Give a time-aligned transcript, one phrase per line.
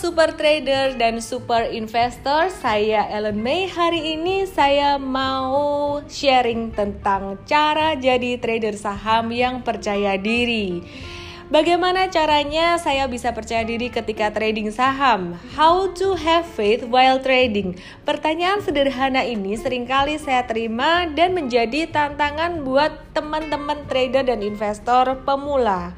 [0.00, 3.68] super trader dan super investor, saya Ellen May.
[3.68, 10.80] Hari ini saya mau sharing tentang cara jadi trader saham yang percaya diri.
[11.52, 15.36] Bagaimana caranya saya bisa percaya diri ketika trading saham?
[15.52, 17.76] How to have faith while trading?
[18.08, 25.20] Pertanyaan sederhana ini sering kali saya terima dan menjadi tantangan buat teman-teman trader dan investor
[25.28, 25.92] pemula.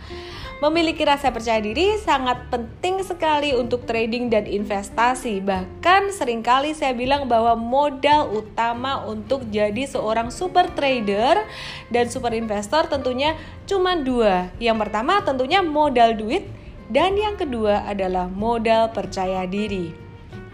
[0.62, 5.42] Memiliki rasa percaya diri sangat penting sekali untuk trading dan investasi.
[5.42, 11.42] Bahkan sering kali saya bilang bahwa modal utama untuk jadi seorang super trader
[11.90, 13.34] dan super investor tentunya
[13.66, 14.54] cuma dua.
[14.62, 16.46] Yang pertama tentunya modal duit
[16.86, 20.01] dan yang kedua adalah modal percaya diri.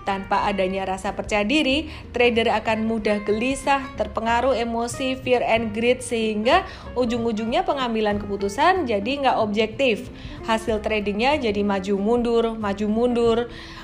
[0.08, 6.64] Tanpa adanya rasa percaya diri, trader akan mudah gelisah, terpengaruh emosi, fear and greed sehingga
[6.96, 10.08] ujung-ujungnya pengambilan keputusan jadi nggak objektif.
[10.48, 13.38] Hasil tradingnya jadi maju mundur, maju mundur,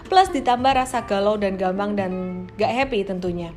[0.08, 2.12] plus ditambah rasa galau dan gampang dan
[2.56, 3.52] nggak happy tentunya.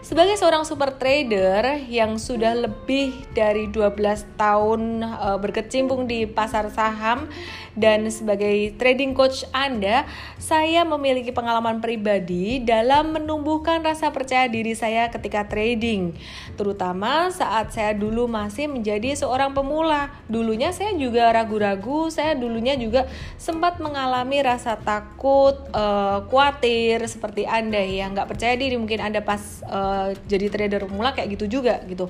[0.00, 7.28] Sebagai seorang super trader yang sudah lebih dari 12 tahun uh, berkecimpung di pasar saham
[7.76, 10.08] dan sebagai trading coach Anda,
[10.40, 16.16] saya memiliki pengalaman pribadi dalam menumbuhkan rasa percaya diri saya ketika trading.
[16.56, 20.08] Terutama saat saya dulu masih menjadi seorang pemula.
[20.32, 23.04] Dulunya saya juga ragu-ragu, saya dulunya juga
[23.36, 29.62] sempat mengalami rasa takut, uh, khawatir seperti Anda ya, nggak percaya diri mungkin Anda pas
[29.68, 29.89] uh,
[30.28, 32.08] jadi trader pemula kayak gitu juga gitu.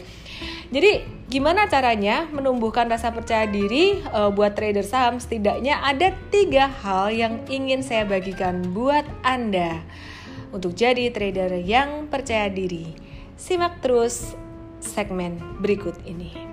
[0.70, 5.18] Jadi gimana caranya menumbuhkan rasa percaya diri uh, buat trader saham?
[5.18, 9.82] Setidaknya ada tiga hal yang ingin saya bagikan buat anda
[10.54, 12.94] untuk jadi trader yang percaya diri.
[13.34, 14.34] Simak terus
[14.82, 16.49] segmen berikut ini.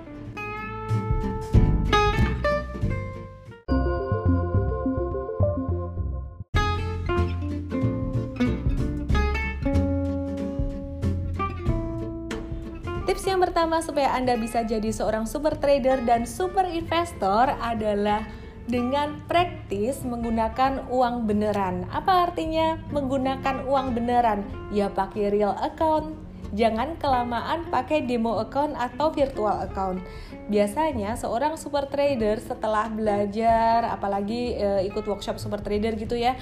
[13.38, 18.26] Yang pertama supaya Anda bisa jadi seorang super trader dan super investor adalah
[18.66, 21.86] dengan praktis menggunakan uang beneran.
[21.86, 24.42] Apa artinya menggunakan uang beneran?
[24.74, 26.18] Ya pakai real account,
[26.48, 30.00] Jangan kelamaan pakai demo account atau virtual account.
[30.48, 36.40] Biasanya seorang super trader setelah belajar, apalagi e, ikut workshop super trader gitu ya,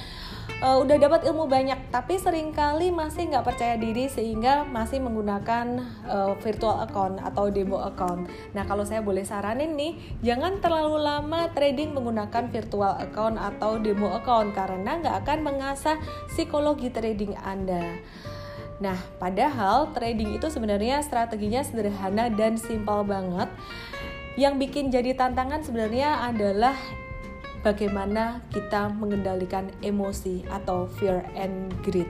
[0.61, 5.81] e, udah dapat ilmu banyak, tapi sering kali masih nggak percaya diri sehingga masih menggunakan
[6.07, 8.29] e, virtual account atau demo account.
[8.57, 14.13] Nah kalau saya boleh saranin nih, jangan terlalu lama trading menggunakan virtual account atau demo
[14.13, 15.97] account karena nggak akan mengasah
[16.33, 18.01] psikologi trading Anda.
[18.77, 23.49] Nah, padahal trading itu sebenarnya strateginya sederhana dan simpel banget.
[24.37, 26.77] Yang bikin jadi tantangan sebenarnya adalah
[27.61, 32.09] bagaimana kita mengendalikan emosi atau fear and greed.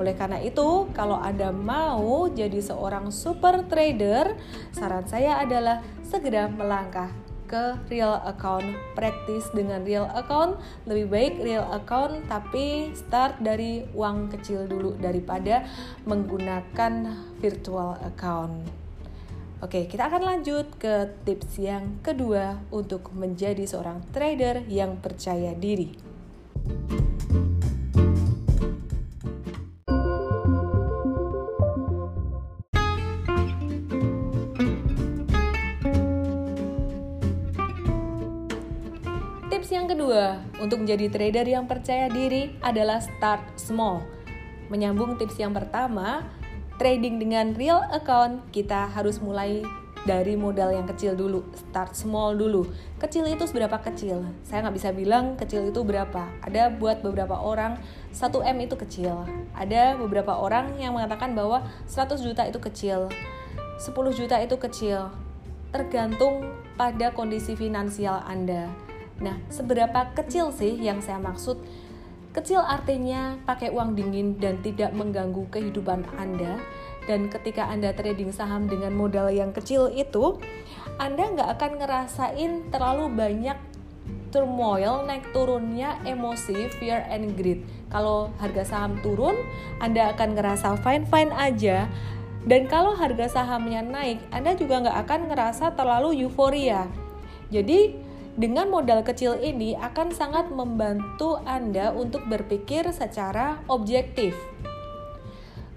[0.00, 4.32] Oleh karena itu, kalau Anda mau jadi seorang super trader,
[4.72, 7.12] saran saya adalah segera melangkah
[7.50, 10.54] ke real account praktis dengan real account
[10.86, 15.66] lebih baik real account tapi start dari uang kecil dulu daripada
[16.06, 17.10] menggunakan
[17.42, 18.79] virtual account
[19.60, 26.10] Oke, kita akan lanjut ke tips yang kedua untuk menjadi seorang trader yang percaya diri.
[40.10, 44.02] kedua, untuk menjadi trader yang percaya diri adalah start small.
[44.66, 46.26] Menyambung tips yang pertama,
[46.80, 49.60] trading dengan real account, kita harus mulai
[50.08, 52.64] dari modal yang kecil dulu, start small dulu.
[52.96, 54.24] Kecil itu seberapa kecil?
[54.48, 56.32] Saya nggak bisa bilang kecil itu berapa.
[56.40, 57.76] Ada buat beberapa orang
[58.16, 59.28] 1 M itu kecil.
[59.52, 63.12] Ada beberapa orang yang mengatakan bahwa 100 juta itu kecil.
[63.76, 65.12] 10 juta itu kecil.
[65.76, 66.48] Tergantung
[66.80, 68.72] pada kondisi finansial Anda.
[69.20, 71.60] Nah, seberapa kecil sih yang saya maksud?
[72.30, 76.62] Kecil artinya pakai uang dingin dan tidak mengganggu kehidupan Anda.
[77.10, 80.38] Dan ketika Anda trading saham dengan modal yang kecil itu,
[81.02, 83.58] Anda nggak akan ngerasain terlalu banyak
[84.30, 87.66] turmoil, naik turunnya emosi, fear and greed.
[87.90, 89.34] Kalau harga saham turun,
[89.82, 91.90] Anda akan ngerasa fine-fine aja.
[92.46, 96.86] Dan kalau harga sahamnya naik, Anda juga nggak akan ngerasa terlalu euforia.
[97.50, 97.98] Jadi,
[98.40, 104.32] dengan modal kecil ini akan sangat membantu Anda untuk berpikir secara objektif.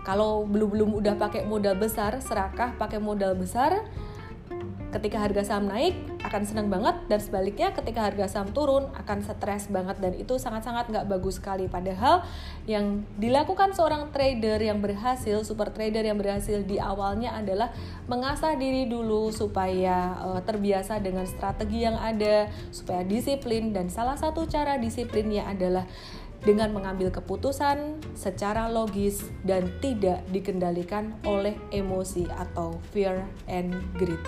[0.07, 3.83] Kalau belum-belum udah pakai modal besar, serakah pakai modal besar,
[4.95, 9.67] ketika harga saham naik akan senang banget dan sebaliknya ketika harga saham turun akan stres
[9.67, 12.23] banget dan itu sangat-sangat nggak bagus sekali padahal
[12.63, 17.75] yang dilakukan seorang trader yang berhasil super trader yang berhasil di awalnya adalah
[18.07, 24.47] mengasah diri dulu supaya uh, terbiasa dengan strategi yang ada supaya disiplin dan salah satu
[24.47, 25.83] cara disiplinnya adalah
[26.43, 34.19] dengan mengambil keputusan secara logis dan tidak dikendalikan oleh emosi atau fear and greed.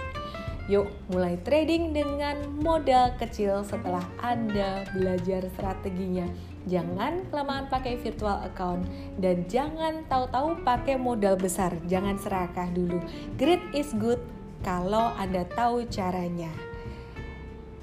[0.65, 6.25] Yuk, mulai trading dengan modal kecil setelah Anda belajar strateginya.
[6.65, 8.89] Jangan kelamaan pakai virtual account
[9.21, 11.77] dan jangan tahu-tahu pakai modal besar.
[11.85, 12.97] Jangan serakah dulu.
[13.37, 14.17] Great is good
[14.65, 16.49] kalau Anda tahu caranya.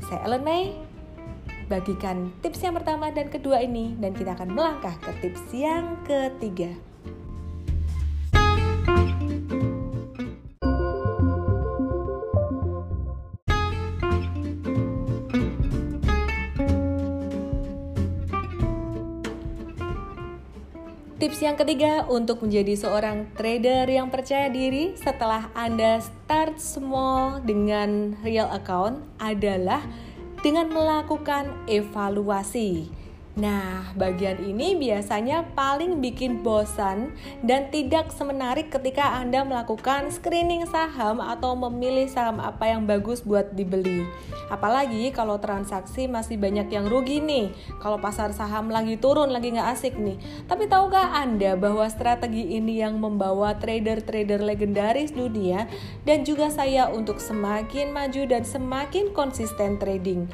[0.03, 0.75] Saya Ellen May,
[1.71, 6.75] bagikan tips yang pertama dan kedua ini dan kita akan melangkah ke tips yang ketiga.
[21.23, 28.19] Tips yang ketiga untuk menjadi seorang trader yang percaya diri setelah Anda start small dengan
[28.27, 29.87] real account adalah
[30.43, 32.91] dengan melakukan evaluasi.
[33.33, 41.17] Nah, bagian ini biasanya paling bikin bosan dan tidak semenarik ketika Anda melakukan screening saham
[41.17, 44.05] atau memilih saham apa yang bagus buat dibeli.
[44.53, 49.81] Apalagi kalau transaksi masih banyak yang rugi nih, kalau pasar saham lagi turun, lagi nggak
[49.81, 50.21] asik nih.
[50.45, 55.73] Tapi tahukah Anda bahwa strategi ini yang membawa trader-trader legendaris dunia
[56.05, 60.29] dan juga saya untuk semakin maju dan semakin konsisten trading?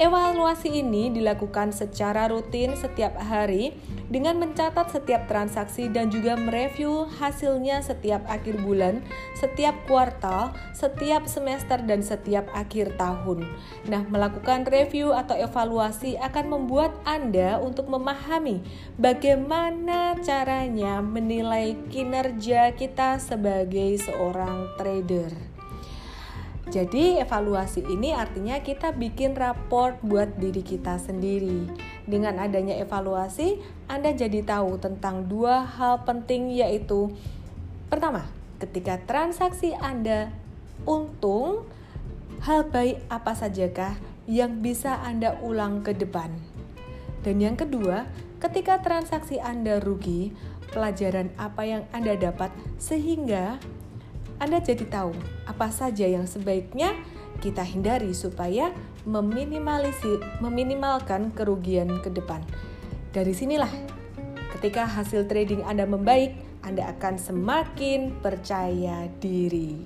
[0.00, 3.76] Evaluasi ini dilakukan secara rutin setiap hari
[4.08, 9.04] dengan mencatat setiap transaksi dan juga mereview hasilnya setiap akhir bulan,
[9.36, 13.44] setiap kuartal, setiap semester dan setiap akhir tahun.
[13.92, 18.64] Nah, melakukan review atau evaluasi akan membuat Anda untuk memahami
[18.96, 25.49] bagaimana caranya menilai kinerja kita sebagai seorang trader.
[26.70, 31.66] Jadi evaluasi ini artinya kita bikin raport buat diri kita sendiri.
[32.06, 33.58] Dengan adanya evaluasi,
[33.90, 37.10] Anda jadi tahu tentang dua hal penting yaitu
[37.90, 38.30] pertama,
[38.62, 40.30] ketika transaksi Anda
[40.86, 41.66] untung,
[42.46, 43.98] hal baik apa sajakah
[44.30, 46.30] yang bisa Anda ulang ke depan?
[47.26, 48.06] Dan yang kedua,
[48.38, 50.30] ketika transaksi Anda rugi,
[50.70, 53.58] pelajaran apa yang Anda dapat sehingga
[54.40, 55.12] anda jadi tahu
[55.44, 56.96] apa saja yang sebaiknya
[57.44, 58.72] kita hindari supaya
[59.04, 62.40] meminimalisir meminimalkan kerugian ke depan.
[63.12, 63.68] Dari sinilah
[64.56, 69.76] ketika hasil trading Anda membaik, Anda akan semakin percaya diri.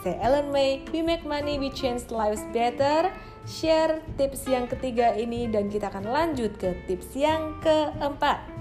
[0.00, 3.12] Saya Ellen May, we make money, we change lives better.
[3.44, 8.59] Share tips yang ketiga ini dan kita akan lanjut ke tips yang keempat.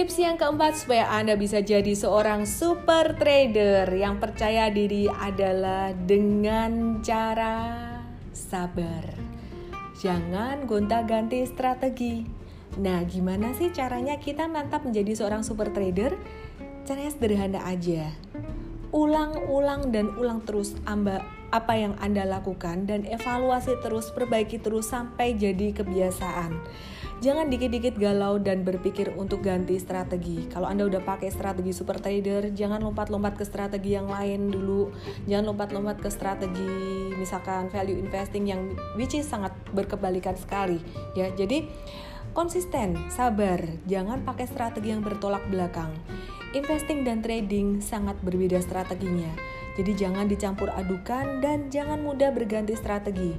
[0.00, 7.04] Tips yang keempat supaya Anda bisa jadi seorang super trader yang percaya diri adalah dengan
[7.04, 7.84] cara
[8.32, 9.04] sabar.
[10.00, 12.24] Jangan gonta-ganti strategi.
[12.80, 16.16] Nah, gimana sih caranya kita mantap menjadi seorang super trader?
[16.88, 18.08] Caranya sederhana aja.
[18.96, 25.36] Ulang-ulang dan ulang terus amba apa yang Anda lakukan dan evaluasi terus, perbaiki terus sampai
[25.36, 26.56] jadi kebiasaan
[27.20, 30.48] jangan dikit-dikit galau dan berpikir untuk ganti strategi.
[30.48, 34.88] Kalau Anda udah pakai strategi super trader, jangan lompat-lompat ke strategi yang lain dulu.
[35.28, 36.72] Jangan lompat-lompat ke strategi
[37.20, 40.80] misalkan value investing yang which is sangat berkebalikan sekali
[41.12, 41.28] ya.
[41.36, 41.68] Jadi
[42.32, 45.92] konsisten, sabar, jangan pakai strategi yang bertolak belakang.
[46.50, 49.30] Investing dan trading sangat berbeda strateginya.
[49.80, 53.32] Jadi jangan dicampur adukan dan jangan mudah berganti strategi.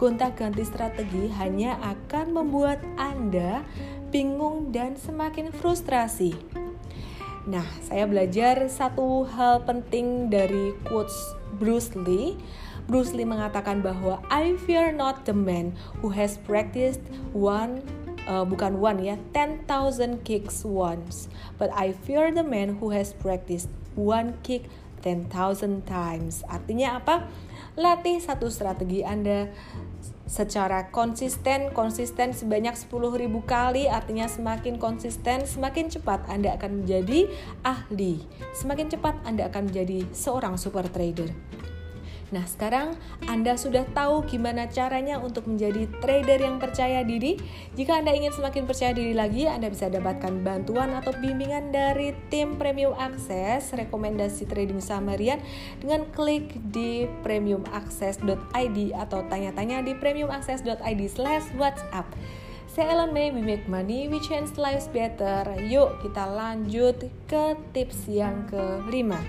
[0.00, 3.60] Gonta-ganti strategi hanya akan membuat Anda
[4.08, 6.32] bingung dan semakin frustrasi.
[7.44, 11.12] Nah, saya belajar satu hal penting dari quotes
[11.60, 12.40] Bruce Lee.
[12.88, 17.04] Bruce Lee mengatakan bahwa I fear not the man who has practiced
[17.36, 17.84] one
[18.24, 21.28] uh, bukan one ya, 10,000 kicks once,
[21.60, 24.72] but I fear the man who has practiced one kick
[25.02, 26.46] 10,000 times.
[26.46, 27.26] Artinya apa?
[27.74, 29.50] Latih satu strategi Anda
[30.32, 32.88] secara konsisten, konsisten sebanyak 10.000
[33.44, 37.28] kali, artinya semakin konsisten, semakin cepat Anda akan menjadi
[37.60, 38.24] ahli.
[38.56, 41.28] Semakin cepat Anda akan menjadi seorang super trader.
[42.32, 42.96] Nah, sekarang
[43.28, 47.36] Anda sudah tahu gimana caranya untuk menjadi trader yang percaya diri.
[47.76, 52.56] Jika Anda ingin semakin percaya diri lagi, Anda bisa dapatkan bantuan atau bimbingan dari tim
[52.56, 55.44] Premium Access rekomendasi trading Samarian
[55.76, 62.08] dengan klik di premiumaccess.id atau tanya-tanya di premiumaccess.id/whatsapp.
[62.72, 65.44] Saya Ellen May, we make money, we change lives better.
[65.60, 66.96] Yuk kita lanjut
[67.28, 69.20] ke tips yang kelima.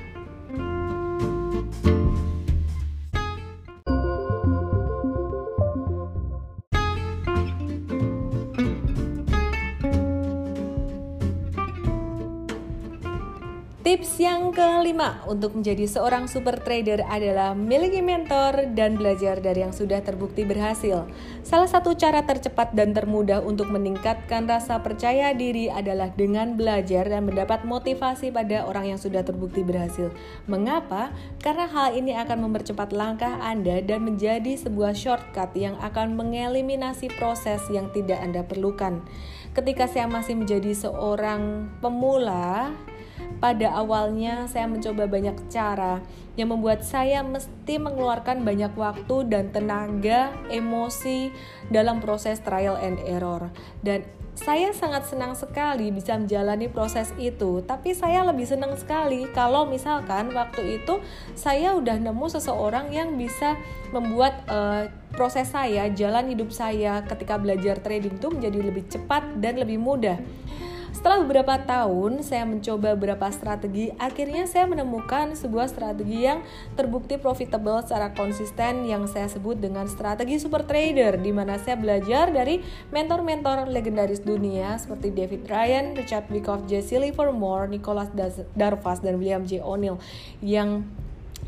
[13.94, 19.70] Tips yang kelima untuk menjadi seorang super trader adalah miliki mentor dan belajar dari yang
[19.70, 21.06] sudah terbukti berhasil.
[21.46, 27.30] Salah satu cara tercepat dan termudah untuk meningkatkan rasa percaya diri adalah dengan belajar dan
[27.30, 30.10] mendapat motivasi pada orang yang sudah terbukti berhasil.
[30.50, 31.14] Mengapa?
[31.38, 37.62] Karena hal ini akan mempercepat langkah Anda dan menjadi sebuah shortcut yang akan mengeliminasi proses
[37.70, 39.06] yang tidak Anda perlukan.
[39.54, 42.74] Ketika saya masih menjadi seorang pemula,
[43.38, 46.00] pada awalnya saya mencoba banyak cara
[46.40, 51.30] yang membuat saya mesti mengeluarkan banyak waktu dan tenaga, emosi
[51.70, 53.54] dalam proses trial and error.
[53.86, 59.70] Dan saya sangat senang sekali bisa menjalani proses itu, tapi saya lebih senang sekali kalau
[59.70, 60.98] misalkan waktu itu
[61.38, 63.54] saya udah nemu seseorang yang bisa
[63.94, 69.62] membuat uh, proses saya, jalan hidup saya ketika belajar trading itu menjadi lebih cepat dan
[69.62, 70.18] lebih mudah.
[71.04, 76.48] Setelah beberapa tahun saya mencoba beberapa strategi, akhirnya saya menemukan sebuah strategi yang
[76.80, 82.32] terbukti profitable secara konsisten yang saya sebut dengan strategi super trader di mana saya belajar
[82.32, 82.64] dari
[82.96, 88.08] mentor-mentor legendaris dunia seperti David Ryan, Richard Wyckoff, Jesse Livermore, Nicholas
[88.56, 89.60] Darvas dan William J.
[89.60, 90.00] O'Neill
[90.40, 90.88] yang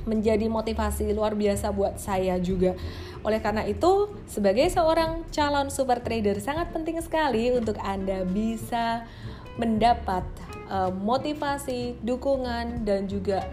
[0.03, 2.75] menjadi motivasi luar biasa buat saya juga.
[3.23, 9.07] Oleh karena itu, sebagai seorang calon super trader sangat penting sekali untuk Anda bisa
[9.55, 10.27] mendapat
[10.67, 13.47] uh, motivasi, dukungan dan juga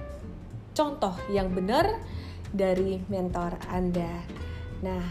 [0.73, 2.01] contoh yang benar
[2.53, 4.23] dari mentor Anda.
[4.85, 5.03] Nah,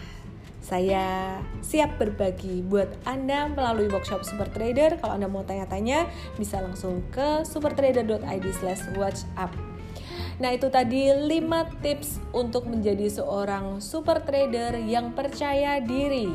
[0.62, 4.94] saya siap berbagi buat Anda melalui workshop Super Trader.
[5.02, 6.06] Kalau Anda mau tanya-tanya,
[6.38, 9.72] bisa langsung ke supertrader.id/watchup.
[10.40, 16.28] Nah, itu tadi 5 tips untuk menjadi seorang super trader yang percaya diri.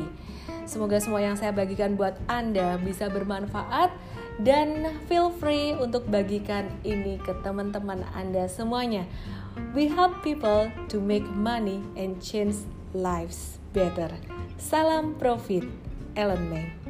[0.68, 3.90] Semoga semua yang saya bagikan buat Anda bisa bermanfaat
[4.38, 9.06] dan feel free untuk bagikan ini ke teman-teman Anda semuanya.
[9.74, 12.62] We help people to make money and change
[12.94, 14.14] lives better.
[14.58, 15.66] Salam profit,
[16.14, 16.87] Ellen May.